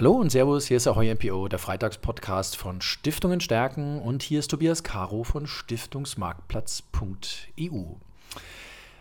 [0.00, 4.50] Hallo und Servus, hier ist Ahoy MPO, der Freitagspodcast von Stiftungen stärken und hier ist
[4.50, 7.84] Tobias Caro von Stiftungsmarktplatz.eu.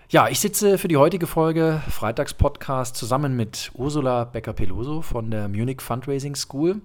[0.10, 5.80] Ja, ich sitze für die heutige Folge Freitagspodcast zusammen mit Ursula Becker-Peloso von der Munich
[5.80, 6.82] Fundraising School.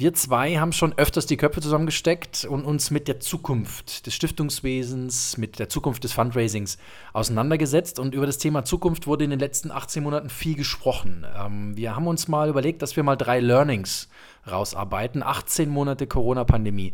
[0.00, 5.36] Wir zwei haben schon öfters die Köpfe zusammengesteckt und uns mit der Zukunft des Stiftungswesens,
[5.38, 6.78] mit der Zukunft des Fundraisings
[7.12, 7.98] auseinandergesetzt.
[7.98, 11.26] Und über das Thema Zukunft wurde in den letzten 18 Monaten viel gesprochen.
[11.36, 14.08] Ähm, wir haben uns mal überlegt, dass wir mal drei Learnings
[14.48, 15.24] rausarbeiten.
[15.24, 16.92] 18 Monate Corona-Pandemie.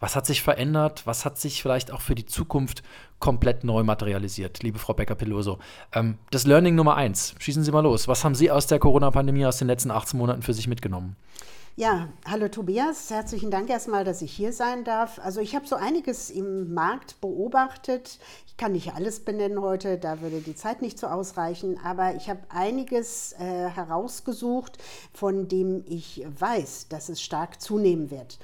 [0.00, 1.02] Was hat sich verändert?
[1.04, 2.82] Was hat sich vielleicht auch für die Zukunft
[3.20, 4.64] komplett neu materialisiert?
[4.64, 5.60] Liebe Frau Becker-Peloso,
[5.92, 7.36] ähm, das Learning Nummer eins.
[7.38, 8.08] Schießen Sie mal los.
[8.08, 11.14] Was haben Sie aus der Corona-Pandemie aus den letzten 18 Monaten für sich mitgenommen?
[11.74, 15.18] Ja, hallo Tobias, herzlichen Dank erstmal, dass ich hier sein darf.
[15.18, 18.18] Also ich habe so einiges im Markt beobachtet.
[18.46, 22.28] Ich kann nicht alles benennen heute, da würde die Zeit nicht so ausreichen, aber ich
[22.28, 24.76] habe einiges äh, herausgesucht,
[25.14, 28.38] von dem ich weiß, dass es stark zunehmen wird.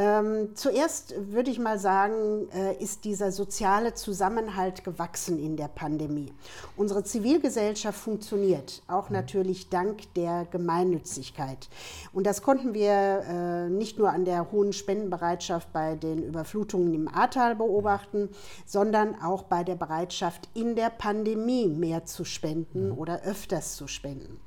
[0.00, 6.32] Ähm, zuerst würde ich mal sagen, äh, ist dieser soziale Zusammenhalt gewachsen in der Pandemie.
[6.76, 9.16] Unsere Zivilgesellschaft funktioniert, auch mhm.
[9.16, 11.68] natürlich dank der Gemeinnützigkeit.
[12.12, 17.08] Und das konnten wir äh, nicht nur an der hohen Spendenbereitschaft bei den Überflutungen im
[17.08, 18.28] Ahrtal beobachten,
[18.66, 22.98] sondern auch bei der Bereitschaft in der Pandemie mehr zu spenden mhm.
[22.98, 24.38] oder öfters zu spenden.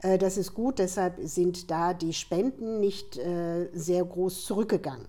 [0.00, 5.06] Äh, das ist gut, deshalb sind da die Spenden nicht äh, sehr groß zurückgegangen.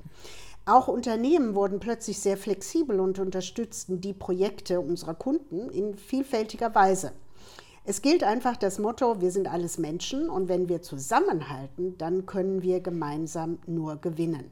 [0.66, 7.12] Auch Unternehmen wurden plötzlich sehr flexibel und unterstützten die Projekte unserer Kunden in vielfältiger Weise.
[7.86, 12.62] Es gilt einfach das Motto, wir sind alles Menschen und wenn wir zusammenhalten, dann können
[12.62, 14.52] wir gemeinsam nur gewinnen.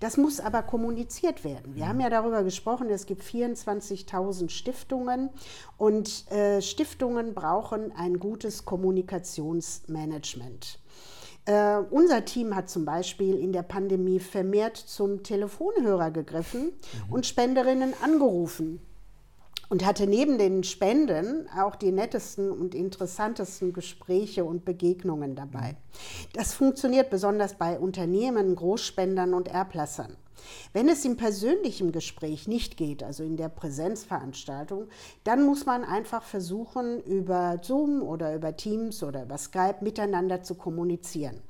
[0.00, 1.74] Das muss aber kommuniziert werden.
[1.74, 5.30] Wir haben ja darüber gesprochen, es gibt 24.000 Stiftungen
[5.76, 10.78] und äh, Stiftungen brauchen ein gutes Kommunikationsmanagement.
[11.48, 17.12] Uh, unser Team hat zum Beispiel in der Pandemie vermehrt zum Telefonhörer gegriffen mhm.
[17.12, 18.80] und Spenderinnen angerufen
[19.68, 25.76] und hatte neben den Spenden auch die nettesten und interessantesten Gespräche und Begegnungen dabei.
[26.32, 30.16] Das funktioniert besonders bei Unternehmen, Großspendern und Erblassern.
[30.72, 34.88] Wenn es im persönlichen Gespräch nicht geht, also in der Präsenzveranstaltung,
[35.24, 40.54] dann muss man einfach versuchen, über Zoom oder über Teams oder über Skype miteinander zu
[40.54, 41.40] kommunizieren.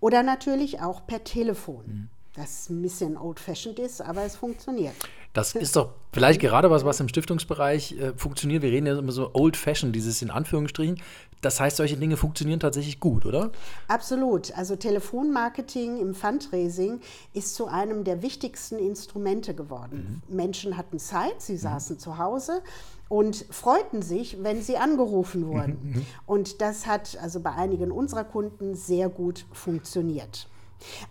[0.00, 1.84] Oder natürlich auch per Telefon.
[1.86, 2.08] Mhm.
[2.34, 4.94] Das ein bisschen old-fashioned ist, aber es funktioniert.
[5.36, 8.62] Das ist doch vielleicht gerade was, was im Stiftungsbereich äh, funktioniert.
[8.62, 10.98] Wir reden ja immer so old-fashioned, dieses in Anführungsstrichen.
[11.42, 13.50] Das heißt, solche Dinge funktionieren tatsächlich gut, oder?
[13.86, 14.56] Absolut.
[14.56, 17.00] Also Telefonmarketing im Fundraising
[17.34, 20.22] ist zu einem der wichtigsten Instrumente geworden.
[20.26, 20.36] Mhm.
[20.36, 21.58] Menschen hatten Zeit, sie mhm.
[21.58, 22.00] saßen mhm.
[22.00, 22.62] zu Hause
[23.10, 25.78] und freuten sich, wenn sie angerufen wurden.
[25.82, 26.06] Mhm.
[26.24, 30.48] Und das hat also bei einigen unserer Kunden sehr gut funktioniert.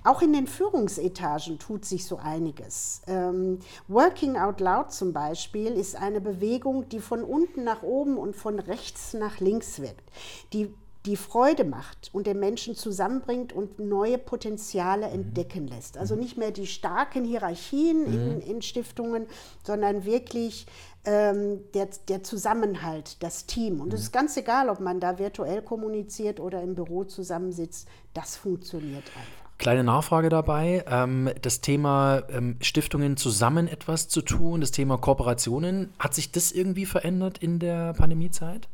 [0.04, 3.02] Auch in den Führungsetagen tut sich so einiges.
[3.08, 8.36] Ähm, Working Out Loud zum Beispiel ist eine Bewegung, die von unten nach oben und
[8.36, 10.10] von rechts nach links wirkt,
[10.54, 10.74] die
[11.06, 15.14] die Freude macht und den Menschen zusammenbringt und neue Potenziale mhm.
[15.14, 15.98] entdecken lässt.
[15.98, 16.22] Also mhm.
[16.22, 18.42] nicht mehr die starken Hierarchien in, mhm.
[18.42, 19.28] in Stiftungen,
[19.64, 20.66] sondern wirklich
[21.06, 23.82] ähm, der, der Zusammenhalt, das Team.
[23.82, 28.36] Und es ist ganz egal, ob man da virtuell kommuniziert oder im Büro zusammensitzt, das
[28.36, 29.45] funktioniert einfach.
[29.58, 30.84] Kleine Nachfrage dabei.
[30.88, 36.52] Ähm, das Thema ähm, Stiftungen zusammen etwas zu tun, das Thema Kooperationen, hat sich das
[36.52, 38.68] irgendwie verändert in der Pandemiezeit?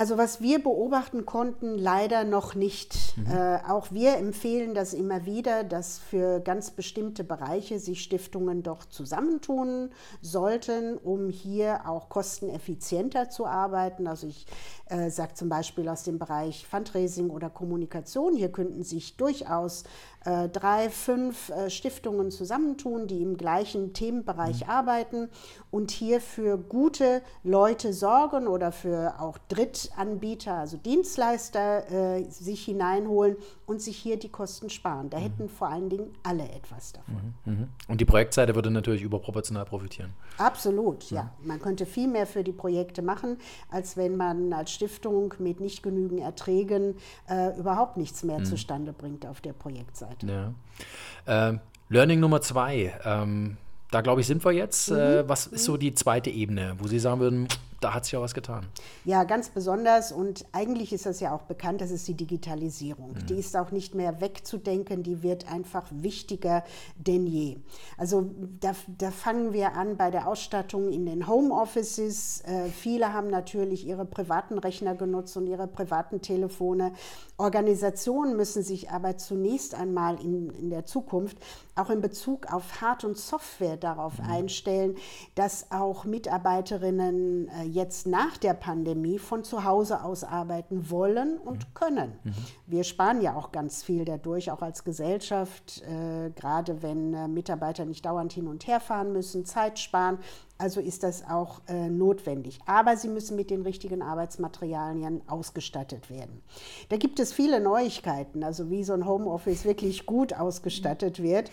[0.00, 3.18] Also was wir beobachten konnten, leider noch nicht.
[3.18, 3.26] Mhm.
[3.26, 8.86] Äh, auch wir empfehlen das immer wieder, dass für ganz bestimmte Bereiche sich Stiftungen doch
[8.86, 9.90] zusammentun
[10.22, 14.06] sollten, um hier auch kosteneffizienter zu arbeiten.
[14.06, 14.46] Also ich
[14.86, 19.84] äh, sage zum Beispiel aus dem Bereich Fundraising oder Kommunikation, hier könnten sich durchaus
[20.24, 24.70] drei, fünf äh, Stiftungen zusammentun, die im gleichen Themenbereich mhm.
[24.70, 25.28] arbeiten
[25.70, 33.36] und hier für gute Leute sorgen oder für auch Drittanbieter, also Dienstleister, äh, sich hineinholen
[33.66, 35.08] und sich hier die Kosten sparen.
[35.08, 35.22] Da mhm.
[35.22, 37.34] hätten vor allen Dingen alle etwas davon.
[37.44, 37.52] Mhm.
[37.52, 37.68] mhm.
[37.88, 40.12] Und die Projektseite würde natürlich überproportional profitieren.
[40.36, 41.30] Absolut, ja.
[41.42, 43.38] Man könnte viel mehr für die Projekte machen,
[43.70, 46.96] als wenn man als Stiftung mit nicht genügend Erträgen
[47.28, 48.44] äh, überhaupt nichts mehr mhm.
[48.44, 50.09] zustande bringt auf der Projektseite.
[50.18, 50.54] Zeit.
[51.26, 51.50] Ja.
[51.50, 51.58] Äh,
[51.88, 52.94] Learning Nummer zwei.
[53.04, 53.56] Ähm,
[53.90, 54.90] da glaube ich, sind wir jetzt.
[54.90, 54.96] Mhm.
[54.96, 57.48] Äh, was ist so die zweite Ebene, wo Sie sagen würden,
[57.80, 58.66] da hat sich ja was getan.
[59.04, 60.12] Ja, ganz besonders.
[60.12, 63.12] Und eigentlich ist das ja auch bekannt, das ist die Digitalisierung.
[63.12, 63.26] Mhm.
[63.26, 66.62] Die ist auch nicht mehr wegzudenken, die wird einfach wichtiger
[66.96, 67.56] denn je.
[67.96, 68.30] Also
[68.60, 72.42] da, da fangen wir an bei der Ausstattung in den Homeoffices.
[72.42, 76.92] Äh, viele haben natürlich ihre privaten Rechner genutzt und ihre privaten Telefone.
[77.38, 81.38] Organisationen müssen sich aber zunächst einmal in, in der Zukunft
[81.76, 84.30] auch in Bezug auf Hard- und Software darauf mhm.
[84.30, 84.96] einstellen,
[85.34, 91.58] dass auch Mitarbeiterinnen äh, jetzt nach der Pandemie von zu Hause aus arbeiten wollen und
[91.58, 91.74] mhm.
[91.74, 92.12] können.
[92.24, 92.34] Mhm.
[92.66, 97.84] Wir sparen ja auch ganz viel dadurch, auch als Gesellschaft, äh, gerade wenn äh, Mitarbeiter
[97.84, 100.18] nicht dauernd hin und her fahren müssen, Zeit sparen.
[100.60, 102.58] Also ist das auch äh, notwendig.
[102.66, 106.42] Aber sie müssen mit den richtigen Arbeitsmaterialien ausgestattet werden.
[106.90, 111.50] Da gibt es viele Neuigkeiten, also wie so ein Homeoffice wirklich gut ausgestattet wird.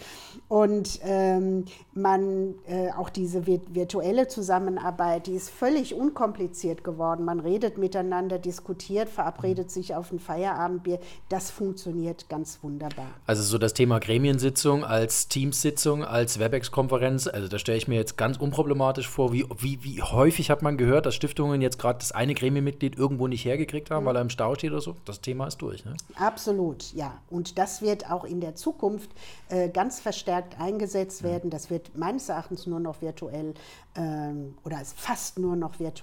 [0.50, 1.64] Und ähm,
[1.94, 7.26] man äh, auch diese virtuelle Zusammenarbeit, die ist völlig unkompliziert geworden.
[7.26, 11.00] Man redet miteinander, diskutiert, verabredet sich auf ein Feierabendbier.
[11.30, 13.08] Das funktioniert ganz wunderbar.
[13.26, 18.18] Also so das Thema Gremiensitzung als Teamsitzung, als WebEx-Konferenz, also da stelle ich mir jetzt
[18.18, 19.34] ganz unproblematisch vor.
[19.34, 23.28] Wie, wie, wie häufig hat man gehört, dass Stiftungen jetzt gerade das eine Gremienmitglied irgendwo
[23.28, 24.08] nicht hergekriegt haben, mhm.
[24.08, 24.96] weil er im Stau steht oder so?
[25.06, 25.84] Das Thema ist durch.
[25.84, 25.96] Ne?
[26.16, 27.14] Absolut, ja.
[27.30, 29.12] Und das wird auch in der Zukunft
[29.50, 31.28] äh, ganz verstärkt eingesetzt mhm.
[31.28, 31.50] werden.
[31.50, 33.54] Das wird meines Erachtens nur noch virtuell
[33.96, 35.97] ähm, oder fast nur noch virtuell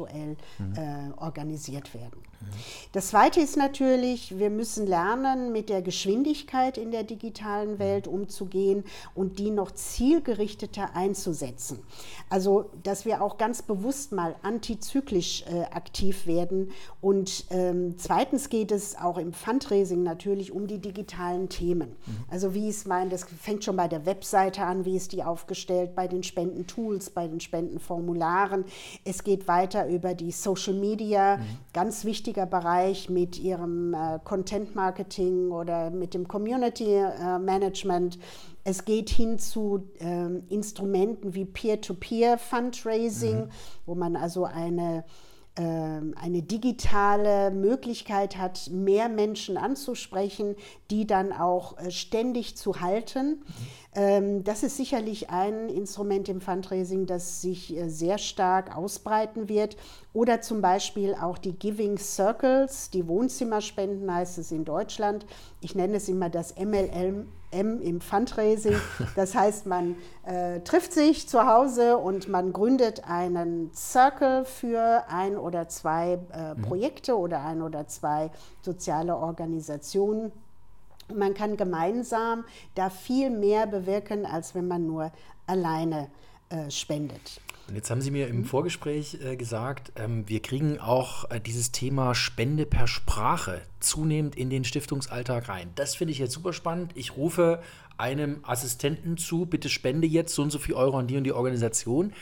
[0.59, 0.75] mhm.
[0.77, 2.21] äh, organisiert werden.
[2.93, 8.85] Das Zweite ist natürlich, wir müssen lernen, mit der Geschwindigkeit in der digitalen Welt umzugehen
[9.15, 11.81] und die noch zielgerichteter einzusetzen.
[12.31, 16.71] Also, dass wir auch ganz bewusst mal antizyklisch äh, aktiv werden.
[17.01, 21.91] Und ähm, zweitens geht es auch im Fundraising natürlich um die digitalen Themen.
[21.91, 22.25] Mhm.
[22.31, 25.95] Also, wie ist mein, das fängt schon bei der Webseite an, wie ist die aufgestellt,
[25.95, 28.65] bei den Spendentools, bei den Spendenformularen.
[29.05, 31.43] Es geht weiter über die Social Media, mhm.
[31.73, 38.19] ganz wichtig wichtiger Bereich mit ihrem äh, Content Marketing oder mit dem Community äh, Management.
[38.65, 43.49] Es geht hin zu äh, Instrumenten wie Peer-to-Peer Fundraising, mhm.
[43.87, 45.05] wo man also eine
[45.57, 50.57] ähm, eine digitale Möglichkeit hat, mehr Menschen anzusprechen,
[50.91, 53.29] die dann auch äh, ständig zu halten.
[53.29, 53.45] Mhm.
[53.95, 59.77] Das ist sicherlich ein Instrument im Fundraising, das sich äh, sehr stark ausbreiten wird.
[60.13, 65.27] Oder zum Beispiel auch die Giving Circles, die Wohnzimmerspenden heißt es in Deutschland.
[65.61, 68.77] Ich nenne es immer das MLM M im Fundraising.
[69.17, 75.37] Das heißt, man äh, trifft sich zu Hause und man gründet einen Circle für ein
[75.37, 76.63] oder zwei äh, mhm.
[76.63, 78.31] Projekte oder ein oder zwei
[78.63, 80.33] soziale Organisationen.
[81.13, 85.13] Man kann gemeinsam da viel mehr bewirken, als wenn man nur
[85.47, 86.09] alleine
[86.49, 87.41] äh, spendet.
[87.67, 88.45] Und jetzt haben Sie mir im.
[88.45, 94.51] Vorgespräch äh, gesagt, ähm, wir kriegen auch äh, dieses Thema Spende per Sprache zunehmend in
[94.51, 95.71] den Stiftungsalltag rein.
[95.75, 96.93] Das finde ich jetzt super spannend.
[96.95, 97.63] Ich rufe
[97.97, 101.33] einem Assistenten zu, bitte spende jetzt so und so viel Euro an die und die
[101.33, 102.13] Organisation.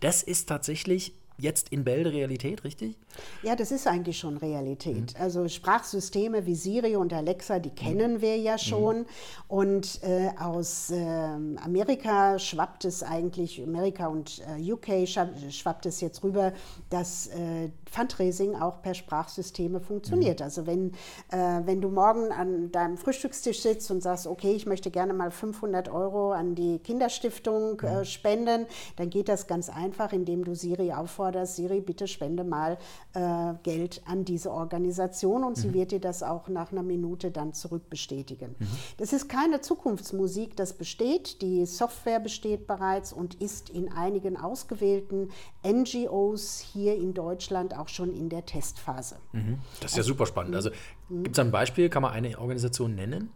[0.00, 2.96] Das ist tatsächlich jetzt in Bälde Realität, richtig?
[3.42, 5.14] Ja, das ist eigentlich schon Realität.
[5.14, 5.22] Mhm.
[5.22, 8.20] Also Sprachsysteme wie Siri und Alexa, die kennen mhm.
[8.20, 8.98] wir ja schon.
[8.98, 9.06] Mhm.
[9.48, 16.22] Und äh, aus äh, Amerika schwappt es eigentlich, Amerika und äh, UK schwappt es jetzt
[16.22, 16.52] rüber,
[16.88, 20.40] dass äh, Fundraising auch per Sprachsysteme funktioniert.
[20.40, 20.44] Mhm.
[20.44, 20.92] Also wenn,
[21.30, 25.30] äh, wenn du morgen an deinem Frühstückstisch sitzt und sagst, okay, ich möchte gerne mal
[25.30, 28.66] 500 Euro an die Kinderstiftung äh, spenden,
[28.96, 32.78] dann geht das ganz einfach, indem du Siri aufforderst, Siri, bitte spende mal
[33.14, 35.60] äh, Geld an diese Organisation und mhm.
[35.60, 38.54] sie wird dir das auch nach einer Minute dann zurückbestätigen.
[38.58, 38.66] Mhm.
[38.98, 41.42] Das ist keine Zukunftsmusik, das besteht.
[41.42, 45.30] Die Software besteht bereits und ist in einigen ausgewählten
[45.66, 49.16] NGOs hier in Deutschland auch schon in der Testphase.
[49.32, 49.58] Mhm.
[49.80, 50.54] Das ist ja also, super spannend.
[50.54, 50.70] Also
[51.08, 51.24] mhm.
[51.24, 53.30] gibt es ein Beispiel, kann man eine Organisation nennen?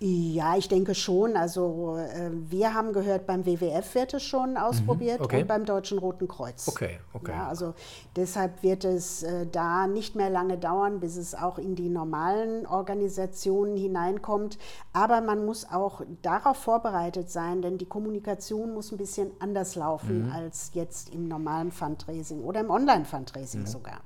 [0.00, 1.36] Ja, ich denke schon.
[1.36, 5.40] Also äh, wir haben gehört, beim WWF wird es schon ausprobiert mhm, okay.
[5.40, 6.68] und beim Deutschen Roten Kreuz.
[6.68, 7.32] Okay, okay.
[7.32, 7.74] Ja, also
[8.14, 12.64] deshalb wird es äh, da nicht mehr lange dauern, bis es auch in die normalen
[12.66, 14.58] Organisationen hineinkommt.
[14.92, 20.26] Aber man muss auch darauf vorbereitet sein, denn die Kommunikation muss ein bisschen anders laufen
[20.26, 20.32] mhm.
[20.32, 23.66] als jetzt im normalen Fundraising oder im Online-Fundraising mhm.
[23.66, 24.00] sogar.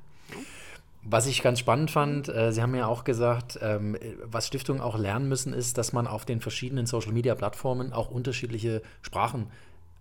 [1.05, 4.97] Was ich ganz spannend fand, äh, Sie haben ja auch gesagt, ähm, was Stiftungen auch
[4.97, 9.49] lernen müssen, ist, dass man auf den verschiedenen Social-Media-Plattformen auch unterschiedliche Sprachen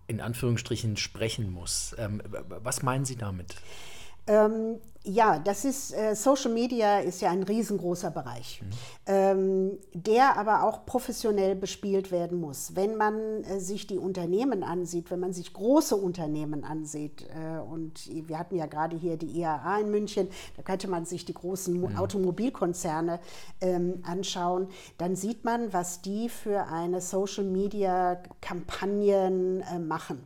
[0.06, 1.94] in Anführungsstrichen sprechen muss.
[1.98, 2.22] Ähm,
[2.62, 3.56] was meinen Sie damit?
[4.26, 8.70] Ähm, Ja, das ist, äh, Social Media ist ja ein riesengroßer Bereich, mhm.
[9.06, 9.61] ähm,
[9.94, 12.74] der aber auch professionell bespielt werden muss.
[12.74, 18.08] Wenn man äh, sich die Unternehmen ansieht, wenn man sich große Unternehmen ansieht, äh, und
[18.10, 21.78] wir hatten ja gerade hier die IAA in München, da könnte man sich die großen
[21.78, 21.96] mhm.
[21.96, 23.20] Automobilkonzerne
[23.60, 30.24] ähm, anschauen, dann sieht man, was die für eine Social Media Kampagnen äh, machen.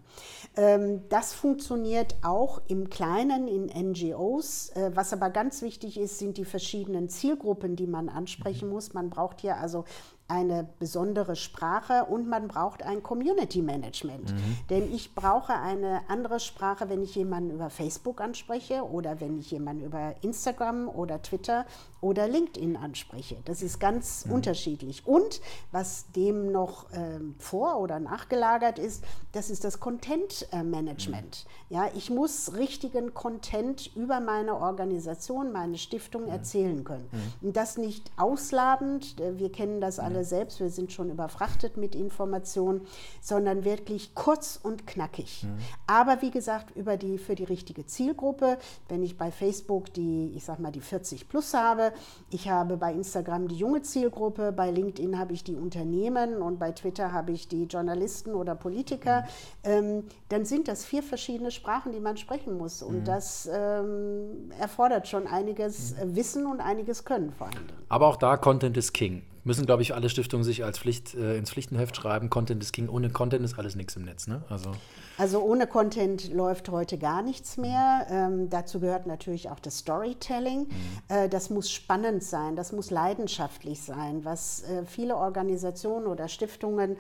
[0.57, 4.71] Ähm, das funktioniert auch im Kleinen in NGOs.
[4.71, 8.75] Äh, was aber ganz wichtig ist, sind die verschiedenen Zielgruppen, die man ansprechen mhm.
[8.75, 8.95] muss.
[8.95, 9.85] Man braucht hier also
[10.29, 14.33] eine besondere Sprache und man braucht ein Community Management.
[14.33, 14.59] Mhm.
[14.71, 19.53] Denn ich brauche eine andere Sprache, wenn ich jemanden über Facebook anspreche oder wenn ich
[19.53, 21.65] jemanden über Instagram oder Twitter
[22.01, 23.37] oder LinkedIn anspreche.
[23.45, 24.33] Das ist ganz mhm.
[24.33, 25.07] unterschiedlich.
[25.07, 25.41] Und
[25.71, 31.47] was dem noch äh, vor- oder nachgelagert ist, das ist das Content äh, Management.
[31.71, 31.77] Mhm.
[31.77, 36.31] Ja, ich muss richtigen Content über meine Organisation, meine Stiftung mhm.
[36.31, 37.09] erzählen können.
[37.13, 37.49] Mhm.
[37.49, 41.77] Und das nicht ausladend, äh, wir kennen das alle alle selbst, wir sind schon überfrachtet
[41.77, 42.81] mit Informationen,
[43.21, 45.45] sondern wirklich kurz und knackig.
[45.45, 45.59] Mhm.
[45.87, 48.59] Aber wie gesagt, über die, für die richtige Zielgruppe.
[48.89, 51.93] Wenn ich bei Facebook die, ich sag mal, die 40 plus habe,
[52.31, 56.73] ich habe bei Instagram die junge Zielgruppe, bei LinkedIn habe ich die Unternehmen und bei
[56.73, 59.23] Twitter habe ich die Journalisten oder Politiker,
[59.65, 59.71] mhm.
[59.71, 62.83] ähm, dann sind das vier verschiedene Sprachen, die man sprechen muss.
[62.83, 63.05] Und mhm.
[63.05, 66.17] das ähm, erfordert schon einiges mhm.
[66.17, 67.67] Wissen und einiges Können vor allem.
[67.89, 71.39] Aber auch da Content is King müssen, glaube ich, alle Stiftungen sich als Pflicht äh,
[71.39, 72.31] ins Pflichtenheft schreiben.
[72.31, 72.89] Content ist King.
[72.89, 74.27] Ohne Content ist alles nichts im Netz.
[74.27, 74.43] Ne?
[74.49, 74.73] Also.
[75.19, 78.07] also ohne Content läuft heute gar nichts mehr.
[78.11, 80.63] Ähm, dazu gehört natürlich auch das Storytelling.
[80.63, 80.69] Mhm.
[81.09, 86.97] Äh, das muss spannend sein, das muss leidenschaftlich sein, was äh, viele Organisationen oder Stiftungen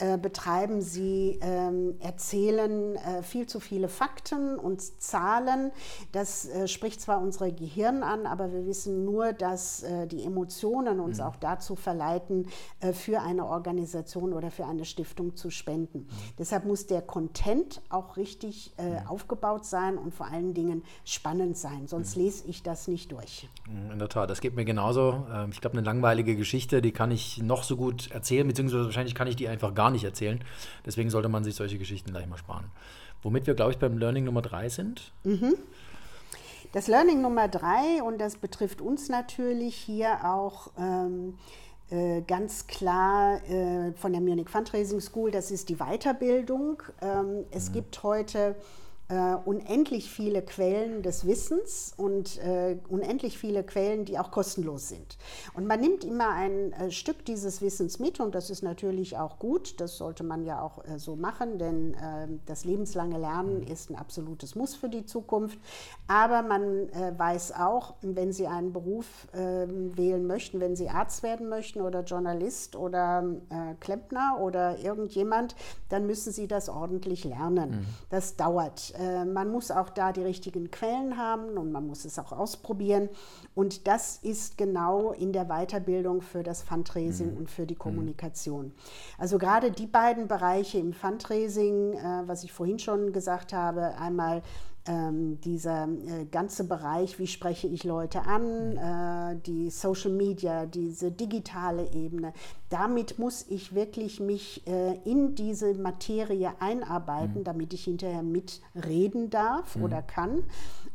[0.00, 0.80] äh, betreiben.
[0.80, 5.72] Sie ähm, erzählen äh, viel zu viele Fakten und Zahlen.
[6.12, 11.00] Das äh, spricht zwar unsere Gehirn an, aber wir wissen nur, dass äh, die Emotionen
[11.00, 11.24] uns mhm.
[11.24, 12.48] auch dazu verleiten,
[12.80, 15.98] äh, für eine Organisation oder für eine Stiftung zu spenden.
[16.00, 16.08] Mhm.
[16.38, 19.06] Deshalb muss der Content auch richtig mhm.
[19.06, 21.86] aufgebaut sein und vor allen Dingen spannend sein.
[21.86, 22.22] Sonst mhm.
[22.22, 23.48] lese ich das nicht durch.
[23.68, 25.26] Mhm, in der Tat, das geht mir genauso.
[25.32, 29.14] Ähm, ich glaube, eine langweilige Geschichte, die kann ich noch so gut erzählen, beziehungsweise wahrscheinlich
[29.14, 30.40] kann ich die einfach gar gar nicht erzählen.
[30.86, 32.70] Deswegen sollte man sich solche Geschichten gleich mal sparen.
[33.22, 35.12] Womit wir, glaube ich, beim Learning Nummer drei sind.
[35.24, 35.54] Mhm.
[36.72, 41.34] Das Learning Nummer drei, und das betrifft uns natürlich hier auch ähm,
[41.90, 46.82] äh, ganz klar äh, von der Munich Fundraising School, das ist die Weiterbildung.
[47.02, 47.74] Ähm, es mhm.
[47.74, 48.54] gibt heute
[49.10, 55.18] äh, unendlich viele Quellen des Wissens und äh, unendlich viele Quellen, die auch kostenlos sind.
[55.54, 59.40] Und man nimmt immer ein äh, Stück dieses Wissens mit und das ist natürlich auch
[59.40, 59.80] gut.
[59.80, 63.96] Das sollte man ja auch äh, so machen, denn äh, das lebenslange Lernen ist ein
[63.96, 65.58] absolutes Muss für die Zukunft.
[66.06, 71.24] Aber man äh, weiß auch, wenn Sie einen Beruf ähm, wählen möchten, wenn Sie Arzt
[71.24, 73.24] werden möchten oder Journalist oder
[73.80, 75.56] Klempner oder irgendjemand,
[75.88, 77.70] dann müssen Sie das ordentlich lernen.
[77.70, 77.86] Mhm.
[78.10, 78.92] Das dauert.
[79.00, 83.08] Äh, man muss auch da die richtigen Quellen haben und man muss es auch ausprobieren.
[83.54, 87.38] Und das ist genau in der Weiterbildung für das Fundraising mhm.
[87.38, 87.78] und für die mhm.
[87.78, 88.72] Kommunikation.
[89.18, 94.42] Also gerade die beiden Bereiche im Fundraising, äh, was ich vorhin schon gesagt habe, einmal
[94.86, 98.76] ähm, dieser äh, ganze Bereich, wie spreche ich Leute an, mhm.
[98.76, 102.32] äh, die Social Media, diese digitale Ebene,
[102.70, 107.44] damit muss ich wirklich mich äh, in diese Materie einarbeiten, mhm.
[107.44, 109.82] damit ich hinterher mitreden darf mhm.
[109.82, 110.44] oder kann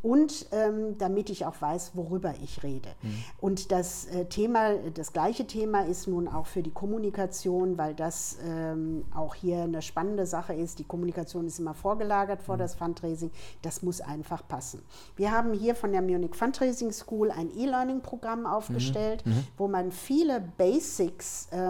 [0.02, 2.90] und ähm, damit ich auch weiß, worüber ich rede.
[3.02, 3.24] Mhm.
[3.42, 8.38] Und das äh, Thema, das gleiche Thema ist nun auch für die Kommunikation, weil das
[8.46, 10.80] ähm, auch hier eine spannende Sache ist.
[10.80, 12.60] Die Kommunikation ist immer vorgelagert vor mhm.
[12.60, 13.32] das Fundraising.
[13.64, 14.82] Das muss einfach passen.
[15.18, 19.34] Wir haben hier von der Munich Fundraising School ein E-Learning-Programm aufgestellt, mhm.
[19.34, 19.48] mhm.
[19.58, 21.65] wo man viele Basics äh,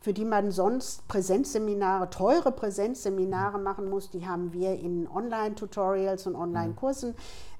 [0.00, 6.36] für die man sonst Präsenzseminare, teure Präsenzseminare machen muss, die haben wir in Online-Tutorials und
[6.36, 7.14] Online-Kursen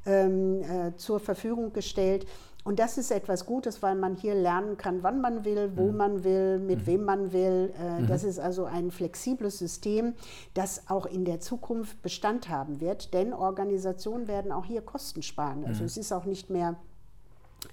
[0.07, 2.27] ähm, äh, zur Verfügung gestellt.
[2.67, 5.97] Und das ist etwas Gutes, weil man hier lernen kann, wann man will, wo mhm.
[5.97, 6.87] man will, mit mhm.
[6.87, 7.73] wem man will.
[7.81, 8.07] Äh, mhm.
[8.09, 10.15] Das ist also ein flexibles System,
[10.55, 13.15] das auch in der Zukunft Bestand haben wird.
[13.15, 15.65] Denn Organisationen werden auch hier Kosten sparen.
[15.65, 16.75] Also es ist auch nicht mehr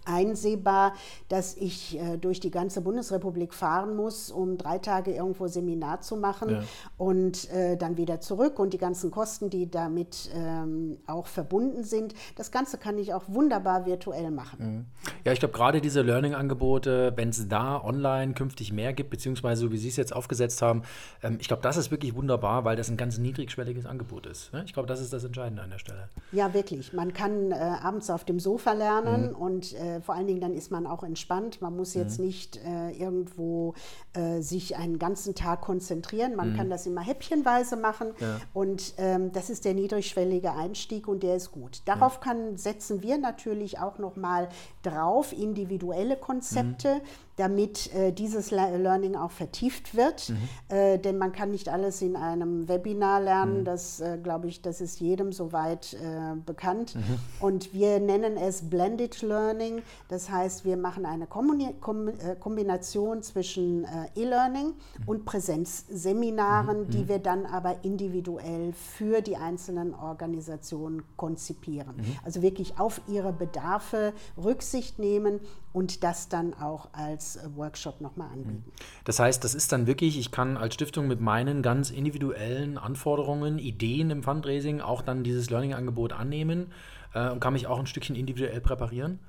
[0.06, 0.94] einsehbar,
[1.30, 6.18] dass ich äh, durch die ganze Bundesrepublik fahren muss, um drei Tage irgendwo Seminar zu
[6.18, 6.64] machen ja.
[6.98, 12.14] und äh, dann wieder zurück und die ganzen Kosten, die damit ähm, auch verbunden sind.
[12.36, 14.60] Das Ganze kann ich auch wunderbar virtuell machen.
[14.60, 14.86] Mhm.
[15.26, 19.72] Ja, ich glaube, gerade diese Learning-Angebote, wenn es da online künftig mehr gibt, beziehungsweise so
[19.72, 20.84] wie Sie es jetzt aufgesetzt haben,
[21.22, 24.54] ähm, ich glaube, das ist wirklich wunderbar, weil das ein ganz niedrigschwelliges Angebot ist.
[24.54, 24.64] Ne?
[24.66, 26.10] Ich glaube, das ist das Entscheidende an der Stelle.
[26.32, 26.94] Ja, wirklich.
[26.94, 29.36] Man kann äh, abends auf dem Sofa lernen mhm.
[29.36, 31.62] und äh, vor allen Dingen dann ist man auch entspannt.
[31.62, 32.26] Man muss jetzt mhm.
[32.26, 33.74] nicht äh, irgendwo
[34.14, 36.36] äh, sich einen ganzen Tag konzentrieren.
[36.36, 36.58] Man mhm.
[36.58, 38.40] kann das immer häppchenweise machen ja.
[38.54, 41.82] und ähm, das ist der niedrigschwellige Einstieg und der ist gut.
[41.86, 44.50] Darauf kann, setzen wir natürlich auch noch mal
[44.84, 46.96] drauf individuelle Konzepte.
[46.96, 50.30] Mhm damit äh, dieses Learning auch vertieft wird.
[50.30, 50.38] Mhm.
[50.70, 53.62] Äh, denn man kann nicht alles in einem Webinar lernen.
[53.62, 53.66] Mhm.
[53.66, 56.96] Das, äh, glaube ich, das ist jedem soweit äh, bekannt.
[56.96, 57.20] Mhm.
[57.40, 59.82] Und wir nennen es Blended Learning.
[60.10, 64.74] Das heißt, wir machen eine Kombina Kom äh, Kombination zwischen äh, E-Learning mhm.
[65.08, 66.90] und Präsenzseminaren, mhm.
[66.90, 71.96] die wir dann aber individuell für die einzelnen Organisationen konzipieren.
[71.98, 72.18] Mhm.
[72.24, 75.40] Also wirklich auf ihre Bedarfe Rücksicht nehmen
[75.74, 78.64] und das dann auch als äh, Workshop nochmal anbieten.
[79.04, 83.58] Das heißt, das ist dann wirklich, ich kann als Stiftung mit meinen ganz individuellen Anforderungen,
[83.58, 86.72] Ideen im Fundraising auch dann dieses Learning-Angebot annehmen
[87.14, 89.20] äh, und kann mich auch ein Stückchen individuell präparieren?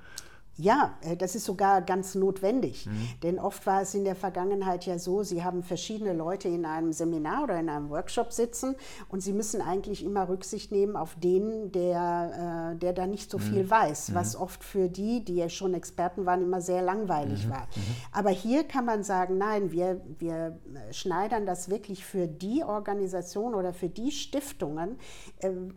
[0.56, 2.86] Ja, äh, das ist sogar ganz notwendig.
[2.86, 3.08] Mhm.
[3.22, 6.92] Denn oft war es in der Vergangenheit ja so, Sie haben verschiedene Leute in einem
[6.92, 8.76] Seminar oder in einem Workshop sitzen
[9.08, 13.38] und Sie müssen eigentlich immer Rücksicht nehmen auf den, der, äh, der da nicht so
[13.38, 13.42] mhm.
[13.42, 14.14] viel weiß, mhm.
[14.14, 17.50] was oft für die, die ja schon Experten waren, immer sehr langweilig mhm.
[17.50, 17.62] war.
[17.74, 17.96] Mhm.
[18.12, 23.54] Aber hier kann man sagen, nein, wir, wir äh, schneidern das wirklich für die Organisation
[23.54, 24.98] oder für die Stiftungen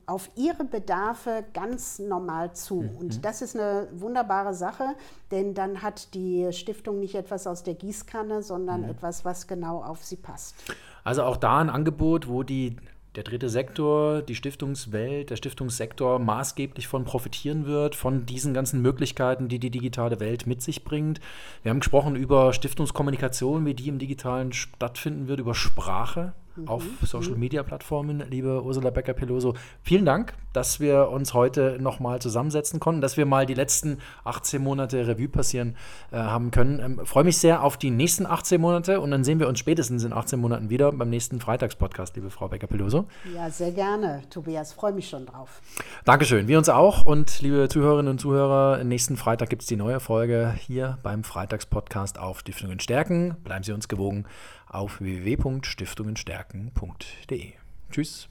[0.06, 2.90] auf ihre Bedarfe ganz normal zu.
[3.00, 4.96] Und das ist eine wunderbare Sache Sache,
[5.32, 8.90] denn dann hat die Stiftung nicht etwas aus der Gießkanne, sondern mhm.
[8.90, 10.56] etwas, was genau auf sie passt.
[11.04, 12.76] Also auch da ein Angebot, wo die
[13.16, 19.48] der dritte Sektor, die Stiftungswelt, der Stiftungssektor maßgeblich von profitieren wird, von diesen ganzen Möglichkeiten,
[19.48, 21.20] die die digitale Welt mit sich bringt.
[21.64, 26.68] Wir haben gesprochen über Stiftungskommunikation, wie die im digitalen stattfinden wird, über Sprache mhm.
[26.68, 29.54] auf Social Media Plattformen, liebe Ursula Becker-Peloso.
[29.82, 34.62] Vielen Dank, dass wir uns heute nochmal zusammensetzen konnten, dass wir mal die letzten 18
[34.62, 35.76] Monate Revue passieren
[36.12, 36.80] äh, haben können.
[36.80, 40.04] Ähm, freue mich sehr auf die nächsten 18 Monate und dann sehen wir uns spätestens
[40.04, 43.06] in 18 Monaten wieder beim nächsten Freitagspodcast, liebe Frau Becker-Peloso.
[43.36, 44.74] Ja, sehr gerne, Tobias.
[44.74, 45.62] Freue mich schon drauf.
[46.06, 46.48] Dankeschön.
[46.48, 50.56] Wir uns auch und liebe Zuhörerinnen und Zuhörer, nächsten Freitag gibt es die neue Folge
[50.58, 53.36] hier beim Freitagspodcast auf Stiftungen stärken.
[53.44, 54.26] Bleiben Sie uns gewogen
[54.70, 57.54] auf www.stiftungenstärken.de.
[57.92, 58.30] Tschüss.